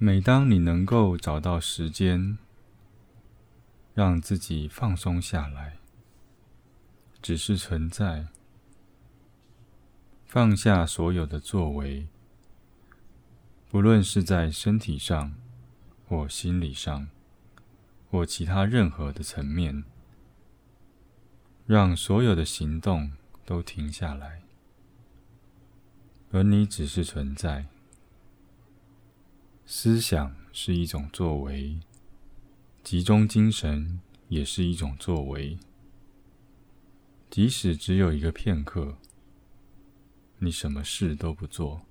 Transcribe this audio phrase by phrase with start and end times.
[0.00, 2.38] 每当你能够找到时间，
[3.94, 5.78] 让自己放松下来，
[7.20, 8.28] 只是存在，
[10.24, 12.06] 放下所有的作为，
[13.68, 15.34] 不论是在身体上，
[16.06, 17.08] 或心理上，
[18.08, 19.82] 或其他任何的层面，
[21.66, 23.10] 让所有的行动
[23.44, 24.42] 都停下来，
[26.30, 27.66] 而你只是存在。
[29.70, 31.78] 思想是一种作为，
[32.82, 35.58] 集中精神也是一种作为。
[37.28, 38.96] 即使只有一个片刻，
[40.38, 41.82] 你什么事都不做，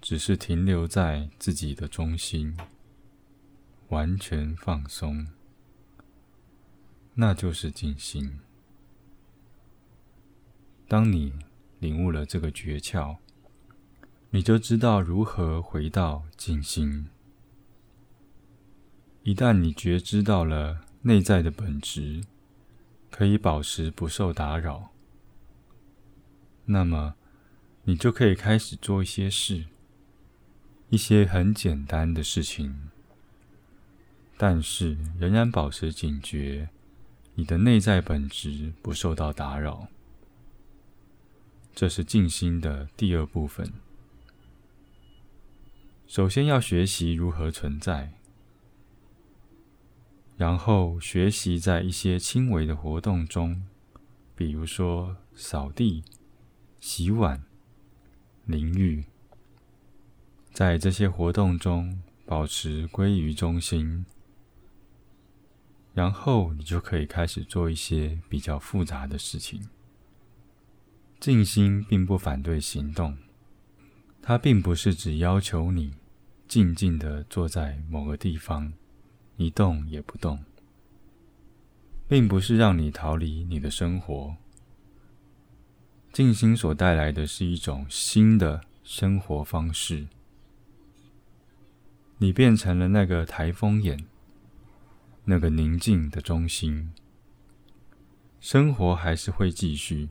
[0.00, 2.56] 只是停留在自己的中心，
[3.88, 5.26] 完全放松，
[7.14, 8.38] 那就是静心。
[10.86, 11.32] 当你
[11.80, 13.16] 领悟了这个诀窍，
[14.34, 17.06] 你就知道如何回到静心。
[19.22, 22.24] 一旦你觉知到了内在的本质，
[23.12, 24.90] 可以保持不受打扰，
[26.64, 27.14] 那么
[27.84, 29.66] 你就可以开始做一些事，
[30.88, 32.90] 一些很简单的事情，
[34.36, 36.70] 但是仍然保持警觉，
[37.36, 39.86] 你的内在本质不受到打扰。
[41.72, 43.72] 这是静心的第二部分。
[46.14, 48.12] 首先要学习如何存在，
[50.36, 53.66] 然后学习在一些轻微的活动中，
[54.36, 56.04] 比如说扫地、
[56.78, 57.42] 洗碗、
[58.44, 59.06] 淋浴，
[60.52, 64.06] 在这些活动中保持归于中心，
[65.94, 69.68] 然后你就可以开始做一些比较复杂的事情。
[71.18, 73.18] 静心并不反对行动。
[74.22, 75.92] 它并不是只要求你
[76.54, 78.72] 静静的坐在某个地方，
[79.36, 80.44] 一动也不动，
[82.06, 84.36] 并不是让你逃离你的生活。
[86.12, 90.06] 静心所带来的是一种新的生活方式，
[92.18, 94.06] 你变成了那个台风眼，
[95.24, 96.92] 那个宁静的中心。
[98.38, 100.08] 生活还是会继续。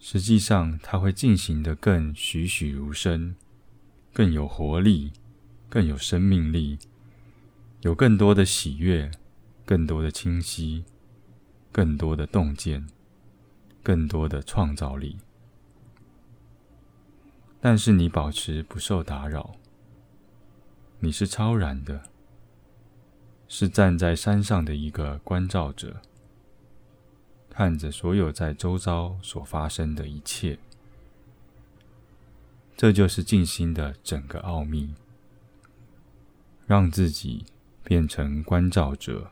[0.00, 3.36] 实际上，它会进行的更栩栩如生，
[4.12, 5.12] 更有活力，
[5.68, 6.78] 更有生命力，
[7.80, 9.10] 有更多的喜悦，
[9.64, 10.84] 更多的清晰，
[11.70, 12.86] 更多的洞见，
[13.82, 15.18] 更多的创造力。
[17.60, 19.54] 但是你保持不受打扰，
[20.98, 22.02] 你是超然的，
[23.48, 26.02] 是站在山上的一个关照者。
[27.48, 30.58] 看着所有在周遭所发生的一切，
[32.82, 34.92] 这就是静心的整个奥秘。
[36.66, 37.44] 让自己
[37.84, 39.30] 变成关照者，